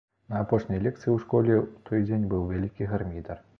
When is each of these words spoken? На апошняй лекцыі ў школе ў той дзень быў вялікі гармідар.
На 0.31 0.39
апошняй 0.45 0.79
лекцыі 0.85 1.01
ў 1.13 1.17
школе 1.27 1.53
ў 1.59 1.87
той 1.91 2.01
дзень 2.09 2.27
быў 2.35 2.51
вялікі 2.55 2.91
гармідар. 2.95 3.49